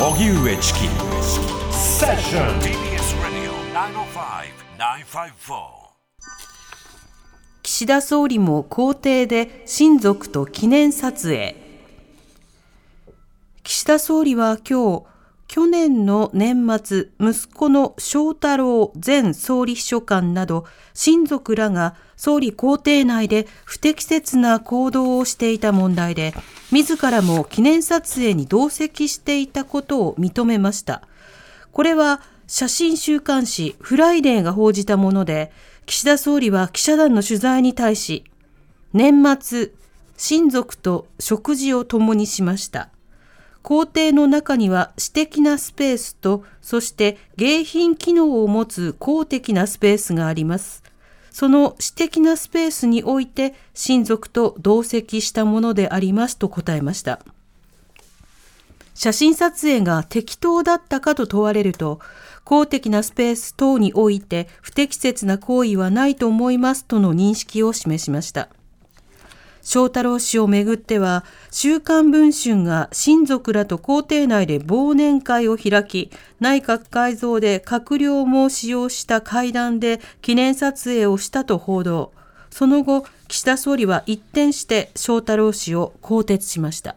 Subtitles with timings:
[0.00, 0.78] 荻上チキ。
[1.72, 3.50] セッション TBS Radio
[4.78, 5.58] 905-954
[7.64, 11.56] 岸田総理も公邸で親族と記念撮影。
[13.64, 15.04] 岸田総理は今日
[15.48, 26.34] 去年の年末息子の翔太郎前総理秘書官など親族らが総理公邸内で不適切な行動をしていた問題で
[26.70, 31.02] 自らも記念撮影に同席していたことを認めました
[31.72, 35.52] これは写真週刊誌フライデーが報じたもので、
[35.84, 38.24] 岸田総理は記者団の取材に対し、
[38.94, 39.70] 年末、
[40.16, 42.88] 親族と食事を共にしました。
[43.62, 50.82] 公邸の中には私的なスペースと、そして迎賓機能を持つ公的なスペースがあります。
[51.30, 57.20] その私的なスペースにおいて親族と同席したものでありますと答えました。
[58.94, 62.00] 写真撮影が適当だったかと問われると、
[62.42, 68.48] 公的なスペース等において不適切な行為はないと思いますとの認識を示しました。
[69.68, 76.10] 翔太郎氏をめぐっては、週刊文春が親族らと公邸内で忘年会を開き、
[76.40, 82.14] 内閣改造で閣僚も使用した会談で記念撮影をしたと報道。
[82.48, 86.96] その後、岸田総理は一転して翔太郎氏を更迭しました。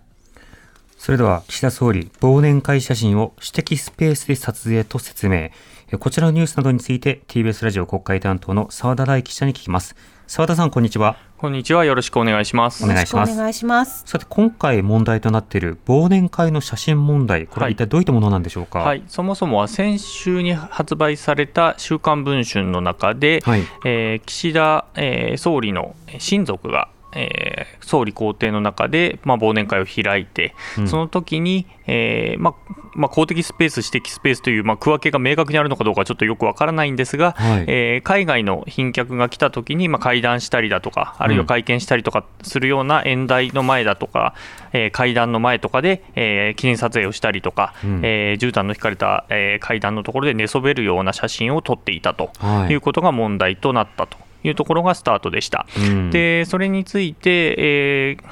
[0.97, 5.49] それでは岸田総理、忘年会写真を私的スペースで撮影と説明。
[5.93, 9.95] えこちらのニュースなどについて TBS ラジオ国会担当の澤田大記者に聞きます。
[10.25, 11.17] 澤田さん、こんにちは。
[11.37, 11.83] こんにちは。
[11.83, 12.85] よろしくお願いします。
[12.85, 14.03] お願いしますお願いします。
[14.05, 18.79] さて、今回問題となっている忘年会の写真問題、これは一体どういったものなんでしょうか？
[18.79, 30.87] はい、そもそもは先週に発売された週刊文春の中で、はいえー岸田、えー総理の親族が、えー総理公邸の中で、まあ、忘年会を開いて、うん。
[30.87, 37.65] その時に、えーまあまあ、公的スペース、私的スペースという、まあ、区分けが明確にあるのかどうかちょっとよくわからないんですが、はい。
[37.67, 44.33] えー海外の賓客が来た時に、まあ、会談したりだとか、あるいは会見したりとかするような演台の前だとか、
[44.71, 47.99] えー会談の前とかで、えー記念撮影をしたりとか、うん。
[48.03, 52.71] えー絨毯の引かれた、えー階段のところで寝そべるような写真を撮っていたとはい。
[52.71, 55.65] いうことが問題となったというところがスタートでした。
[55.77, 56.09] うん。
[56.11, 58.23] でそれについて、えー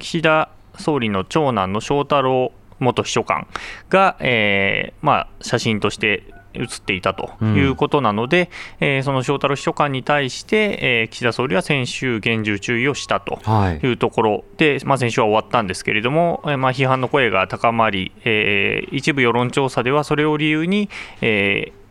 [0.00, 3.46] 岸田総理の長男の翔太郎元秘書官
[3.90, 6.24] が、えーまあ、写真として
[6.56, 13.86] 写っていたということなので、えーその翔太郎秘書官に対して、えー岸田総理は先週、厳重注意をしたとはい。
[13.86, 20.88] いうところで、まあ、先週は終わったんですけれども、えーまあ、批判の声が高まり、えー一部世論調査ではそれを理由に、
[21.20, 21.83] えー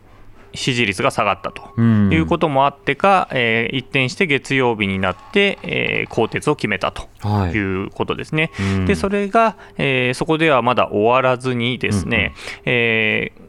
[0.54, 1.62] 支持率が下がったと。
[1.76, 2.12] うん。
[2.12, 7.52] いうこともあってか、えー一転して月曜日になって、えー更迭を決めたとはい。
[7.52, 8.50] いうことですね。
[8.60, 8.86] うん。
[8.86, 12.34] でそれが、えーそこではまだ終わらずにですね、
[12.64, 13.44] えー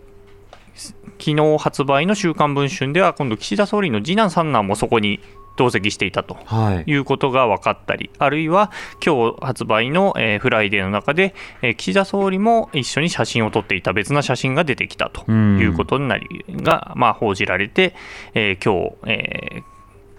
[1.18, 5.22] 昨日発売の「週刊文春」では今度岸田総理の次男三男もそこに
[5.56, 6.92] 同席していたとはい。
[6.92, 8.72] いうことが分かったり、あるいは
[9.06, 15.60] 今日発売の、えーフライデーの中で、えー岸田総理も一緒に写真を撮っていた別な写真が出てきたとうん。
[15.60, 17.96] いうことになり、が、まあ、報じられて、
[18.34, 19.75] えー今日、えー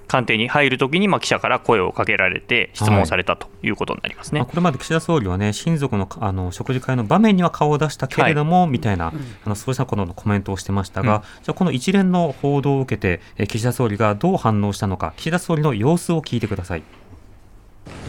[0.09, 4.41] 官邸に入るときに、まあ、記者から声をかけられて、質問されたということになりますね。
[4.41, 9.13] まあこれまで岸田総理はね、親族のあの食事会の場面には顔を出したけれども、みたいな、
[9.45, 16.83] あのそうしたことのコメントをしてましたが、うんじゃあ、この一連の報道を受けて、え岸田総理がどう反応したのか、岸田総理の様子を聞いてください。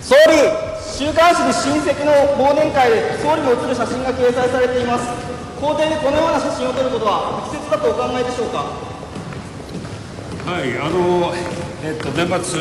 [0.02, 0.22] 総理、
[0.81, 5.08] 週刊誌に親戚の忘年会で総理も写る写真が掲載されています。
[5.59, 8.66] 公邸でこのような写真を撮ることは適切だとお考えでしょうか？
[10.46, 11.34] はい、あの、
[11.84, 12.59] えっと、年末、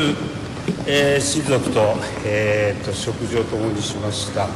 [0.85, 4.47] えー親族と、えーっと、食事を共にしました。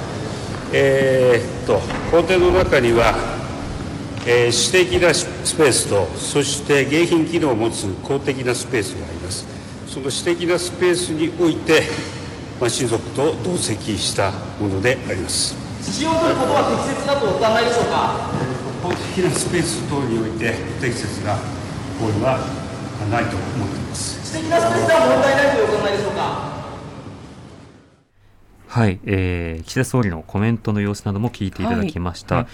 [0.74, 1.82] えーっと、
[2.12, 3.16] 公邸の中には、
[4.26, 5.26] えー私的なス
[5.56, 9.46] ペースと、そして迎賓機能を持つ公的なスペースがあります。
[9.88, 11.84] その私的なスペースにおいて、
[12.60, 15.56] まあ、親族と同席したものであります。
[15.82, 18.30] 写真を撮ることは適切だとお考えでしょうか？
[18.84, 21.34] 公的なスペース等において不適切な
[22.00, 22.40] 行為は
[23.10, 24.20] ないと思っています。
[24.26, 26.52] 私的なスペースでは問題ないとお考えでしょうか？
[28.68, 32.48] はい、えー岸田総理のコメントの様子なども聞いていただきました。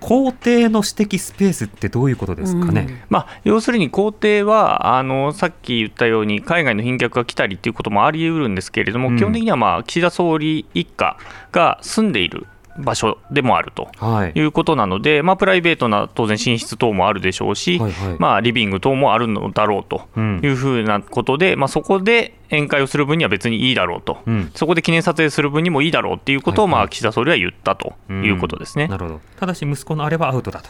[0.00, 3.04] 公邸の私的スペースってどういうことですかね？
[3.10, 11.18] まあ、要するに公邸はあのさっき言ったように海外の賓客が来たりっていうこともあり得るんですけれども、うん基本的には、まあ、岸田総理一家
[11.50, 12.46] が住んでいる
[12.78, 14.32] 場所でもあるとはい。
[14.34, 28.86] いうことなので、まあ、プライベートな当然寝室等もあるでしょうし、はいはいまあ、リビング等もあるのだろうとうんいうふうなことで、まあ、そこで宴会をする分には別にいいだろうと、うんそこで記念撮影する分にもいいだろうっていうことを、はいはいまあ、岸田総理は言ったということですね。
[28.88, 29.20] なるほど。
[29.38, 30.68] ただし息子のあればアウトだと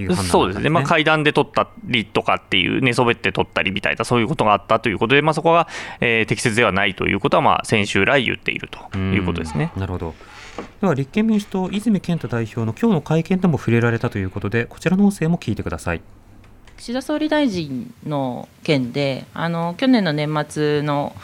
[0.00, 5.68] いう判断そうですね、まあ、階段で撮ったりとかっていう、寝そべって撮ったりみたいな、そういうことがあったということで、まあ、そこが、
[6.00, 9.72] えー適切ではないということは、まあ、先週来言っているということですね。
[9.76, 10.14] なるほど。
[10.80, 16.00] では立憲民主党、泉健太代表の今日の会見でも触れられたということで、こちらの音声も聞いてください。
[16.76, 21.14] 岸田総理大臣の件であの去年の年末の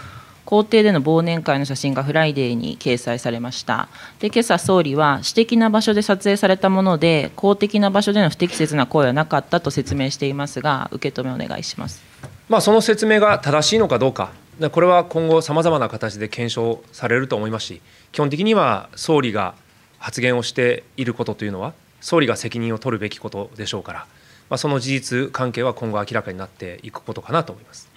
[0.44, 3.88] 公邸での忘年会の写真がフライデーに掲載されました。
[4.20, 12.02] で今朝総理は私的な場所で撮影されたもので公的な場所での不適切な行為はなかったと説明していますが受け止めお願いします。
[12.48, 17.82] まあ、その説明が正しいのかどうか、でこれは今後、さまざまな形で検証されると思いますし、
[18.12, 19.54] 基本的には総理が
[19.98, 24.06] 発言をしていることというのは、総理が責任を取るべきことでしょうから、
[24.48, 27.90] まあ、その事実関係は今後明らかになっていくことかなと思います。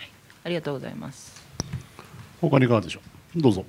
[0.44, 1.42] ありがとうございます。
[2.42, 3.02] 他にいかがでしょ
[3.36, 3.42] う？
[3.42, 3.66] どうぞ。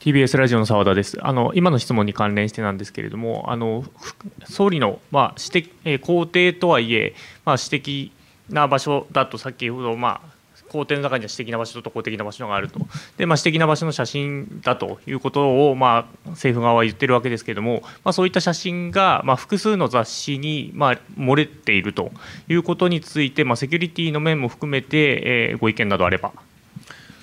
[0.00, 1.18] TBS ラジオの澤田です。
[1.22, 4.14] あの今の質問に関連してなんですけれどもあのふ
[4.44, 7.14] 総理の、まあ、私的、えー公邸とはいえ、
[7.44, 8.12] まあ、私的
[8.50, 10.28] な場所だと先ほど、まあ、
[10.68, 12.80] 公邸の中には私的な場所と公的な場所があると
[13.16, 22.10] で、まあ、私的な場所の写真だということを、まあ、政府側は言ってるわけですけれども、まあ、そういった写真が、まあ、複数の雑誌に、まあ、漏れていると
[22.48, 26.32] いうことについて、まあ、セキュリティの面も含めて、えーご意見などあれば。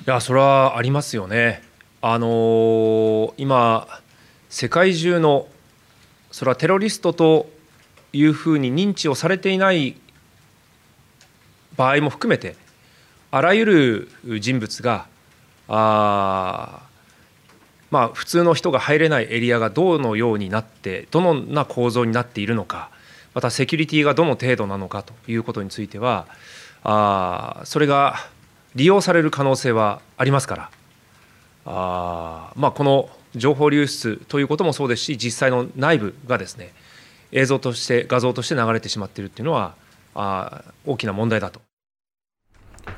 [0.07, 1.61] いやそれはありますよね。
[2.01, 3.87] あのー今
[4.49, 5.47] 世界中の
[6.31, 7.49] それはテロリストと
[8.13, 9.95] いうふうに認知をされていない
[11.75, 12.55] 場合も含めて
[13.31, 15.05] あらゆる人物が
[15.67, 16.81] あ
[17.91, 22.89] まあ普通の人が入れないエリアがどのようになってどのな構造になっているのか
[23.33, 26.27] またセキュリティがどの程度なのかということについては
[26.83, 28.15] あそれが
[28.75, 30.71] 利用される可能性はありますから
[31.65, 36.73] あまあこの情報流出ということもそうですし実際の内部がですね
[37.31, 39.75] 映像として画像として流れてしまっているっていうのは
[40.15, 41.69] あ大きな問題だと。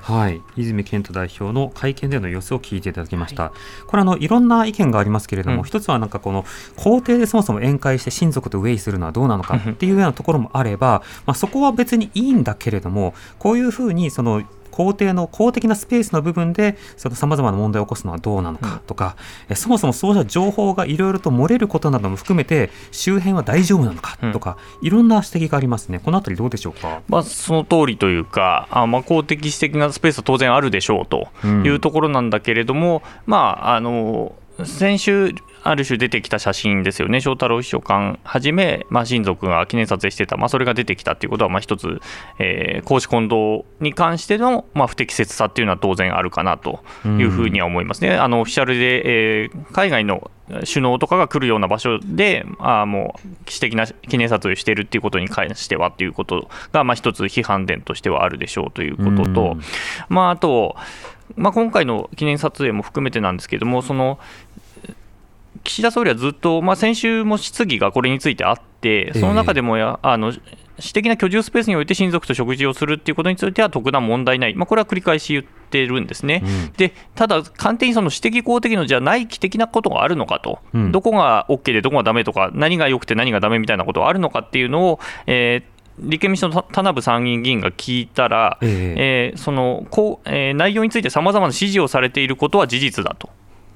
[0.02, 3.52] はい、泉健太代表の会見での様子を聞いていただきました。
[3.88, 5.64] これあのいろんな意見がありますけれども、うん。
[5.64, 6.46] 一つはなんかこの
[6.76, 19.16] 皇帝でそもそも宴会して親族とウェイするのはどうなのかっていうようなところもあれば、まあそこは別にいいんだけれども、こういうふうにその皇帝の公的なスペースの部分でその様々な問題を起こすのはどうなのかとか、
[19.50, 26.00] えそもそもそうした情報がいろいろと漏れることなども含めて周辺は大丈夫なのかとか、いろんな指摘がありますね。
[26.00, 27.02] このあたりどうでしょうか？
[27.08, 34.36] まあ、その通りというか、あまあ、公的私的なスペースは当然あるでしょうとうんいうところなんだけれども、まあ、あの
[34.66, 38.20] 先週、ある種出てきた写真ですよね、翔太郎秘書官。
[38.24, 42.02] はじめ、まあ、親族が記念撮影してた、まあ、それが出てきたということは、まあ、一つ、
[42.40, 48.16] えー公私混同に関しての、まあ、不適切さっていうのは当然あるかなというふうには思いますね。
[48.16, 50.32] あのオフィシャルで、えー海外の
[50.66, 59.58] 首脳とかが来るような場所で、あーもう私的な記念撮影をしているっていうことに関してはっていうことが、まあ、一つ批判点としてはあるでしょうということと、
[60.10, 60.76] まあ、あと、
[61.36, 64.20] まあ、今回の記念撮影も含めてなんですけれども、その
[65.64, 70.34] 岸田総理はずっと、まあ、先週も質疑がこれについてあって、その中でもや、あの
[70.80, 76.44] 私的な居住スペースにおいて親族と食事をするっていうことについては特段問題ない、まあ、これは繰り返し言ってるんですね。
[76.78, 80.92] でただ、官邸にその私的公的のじゃない的なことがあるのかと、うん。
[80.92, 89.38] どこが OK でどこがダメとか、何が良くて何がダメみたいなことがあるのかっていうのを、えー立憲民主党の田名部参議院議員が聞いたら、ええ。
[89.38, 93.30] ーそのこうえー内容についてさまざまな指示をされていることは事実だと。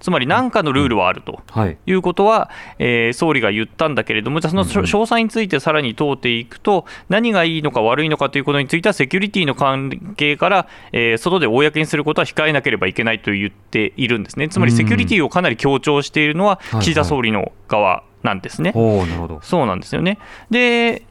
[0.06, 1.78] つまり何かのルールはあるとはい。
[1.88, 14.48] いうことは、えー総理が言ったんだけれども、じゃあその詳細についてさらに問うていくと、何がいいのか悪いのかということについては、セキュリティの関係から、えー外で公にすることは控えなければいけないと言っているんですね。
[14.48, 18.72] つまりセキュリティをかなり強調しているのははい岸田総理の側なんですね。
[19.42, 20.20] そうなんですよね。
[20.52, 21.04] で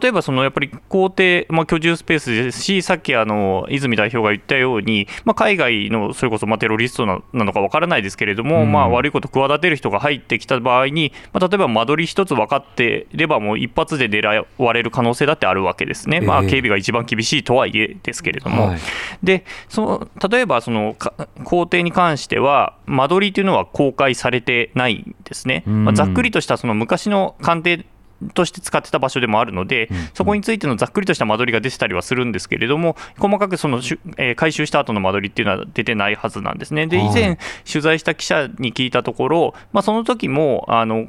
[0.00, 8.72] 例えばそのやっぱり公邸、まあ、居住スペースですし、さっきあの泉代表が言ったように、まあ、海外のそれこそまあテロリストななのか分からないですけれども、うん。
[8.72, 16.50] まあ、悪いこと企てる人が入ってきた場合に、まあ、例えば間取り一つ分かっていれば、もう一発で狙われる可能性だってあるわけですね、まあ、ええ。
[16.50, 18.68] 警備が一番厳しいとはいえですけれども。
[18.68, 18.78] はい。
[19.22, 21.14] でその例えばそのか
[21.44, 25.84] 工程に関しては、間取りというのは公開されてないんですね、うん。
[25.84, 27.84] まあ、ざっくりとしたその昔の官邸
[28.34, 33.78] として使ってた場所でもあるので、そこについてのざっくりとした間取りが出てたりはするんですけれども、細かくその、
[34.16, 36.86] えー、回収した後の間取りっていうのは出てないはずなんですね。
[36.86, 37.38] で、以前、
[37.70, 41.06] 取材した記者に聞いたところ、まあ、その時もあの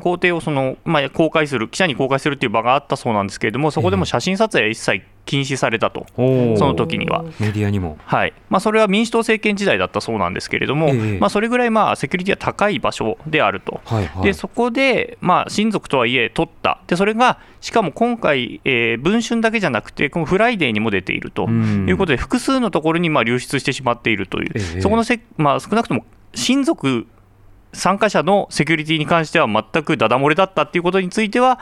[0.00, 7.24] 工程をその、まあ、公開する、記者に公開するっていう場があったそうなんですけれども、そこでも写真撮影は一切禁止されたと、その時には。
[7.38, 7.98] メディアにも。
[8.04, 8.32] はい。
[8.50, 16.80] まあ、それは民主党政権時代だったそうなんですけれども、えまあ、それぐらいまあセキュリティは高い場所であると、はいはい、でそこで、まあ、親族とはいえ取った。
[16.86, 21.48] で、それがしかも今回、えー、文春だけじゃなくて、このフライデーにも出ていると。
[21.48, 24.80] いうことで、複数のところにまあ流出してしまっているという、え。
[24.80, 27.06] そこのせ、まあ、少なくとも親族
[27.74, 31.58] 参加者のセキュリティに関しては全くダダ漏れだったっていうことについては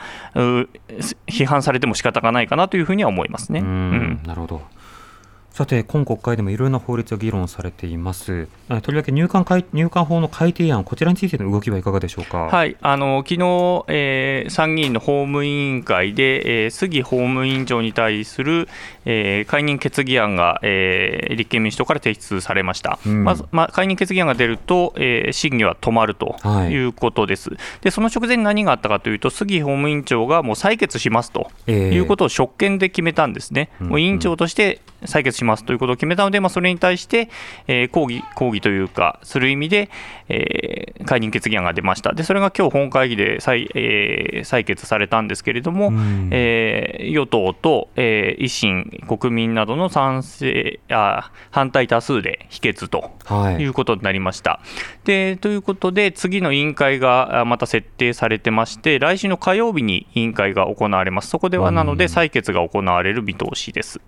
[1.27, 3.59] 批判されても仕方がないかなというふうには思いますね。
[3.59, 4.61] うん、なるほど
[5.53, 8.47] さて、今国会でもいろいろな法律が議論されています。
[8.81, 12.45] とりわけ入管入管法の改定案、こちらについての動きはいかがでしょうか？
[12.45, 18.67] はい、あの昨日、えー、参議院の法務委員会で、えー、杉法務委員長に対する、
[19.05, 22.97] えー、解任決議案が、えー、立憲民主党から提出されました。
[23.05, 26.35] うん、まず、まあ、解任決議案が出ると、えー、審議は止まると
[26.71, 27.51] いうことです。
[27.51, 33.69] はい、で、その直前に何があったかというと、杉法務委員長がもう採決しますということを職権で決めたんですね。
[33.79, 37.29] もう委員長として採決しますということを決めたので、まあ、それに対して、
[37.67, 39.89] えー、抗議、抗議というか、する意味で、
[40.29, 42.13] えー、解任決議案が出ました。
[42.13, 45.91] で、それが今日本会議で採,、えー、採決されたんですけれども、
[46.31, 53.11] えー、与党と、えー、維新、国民などの賛成あ反対多数で否決と
[53.59, 54.51] いうことになりました。
[54.51, 54.59] は
[55.03, 61.29] い、でということで、次の委員会がまた設定されてまして、来週の火曜日に委員会が行われます。
[61.29, 63.99] そこではなので、採決が行われる見通しです。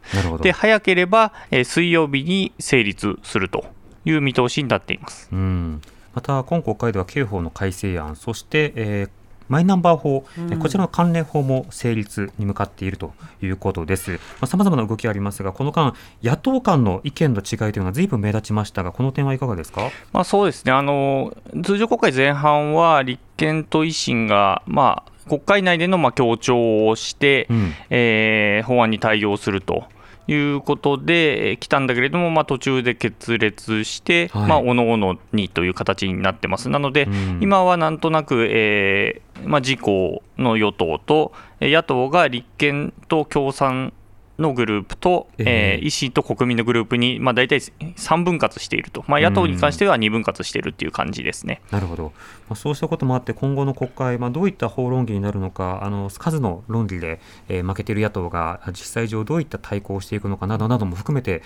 [0.42, 3.66] で早ければ、えー、水曜日に成立すると
[4.06, 5.30] いう見通しになっています。
[5.32, 5.82] うん
[6.14, 9.10] また今国会では刑法の改正案そして、えー
[9.48, 14.20] マイナンバー法、うん、こちらの関連法も成立に向かっているということです。
[14.46, 29.86] さまざ、まな動きがありますが、この間、野党間の意見の違いというのはずいぶん目立ちましたが、この点はいかがですか、まあ、そうですねあの、通常国会前半は立憲と維新が、まあ、国会内でのまあ協調をして、うん、えー、法案に対応すると。
[30.28, 36.70] いうことで来たんだけれども、まあ、途中で決裂して、はい、まあ、おのおのにという形になってます。
[36.70, 43.94] なので、うん、今はなんとなく、えーまあ、自公の与党と、野党が立憲と共産
[44.38, 52.14] のグループと、えー、維新と国民のグループに、まあ、大体3分割していると、まあ、野党に関しては2分割しているっていう感じですね、なるほど、
[52.50, 61.42] まあ、そうしたこともあって、今後の国会、まあ、どういった法論議になるのか、あの数の論議で、えー、負けている野党が実際上、どういった対抗をしていくのかなどなども含めて、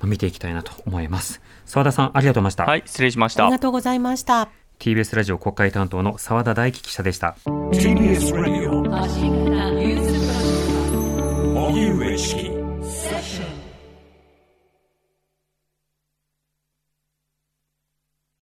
[0.00, 1.40] まあ、見ていきたいなと思います。
[1.64, 2.64] 澤田さんありがとうございました。
[2.64, 3.44] はい、失礼しました。
[3.44, 4.48] ありがとうございました。
[4.78, 7.36] TBS ラジオ国会担当の澤田大樹記者でした。
[7.44, 8.82] TBS ラジオ
[11.78, 12.57] You wish.